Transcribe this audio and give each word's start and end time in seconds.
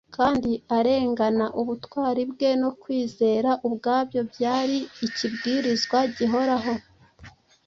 kandi 0.15 0.51
arengana, 0.77 1.45
ubutwari 1.61 2.23
bwe 2.31 2.49
no 2.61 2.69
kwizera, 2.81 3.49
ubwabyo 3.67 4.21
byari 4.31 4.77
ikibwirizwa 5.05 5.99
gihoraho. 6.15 6.73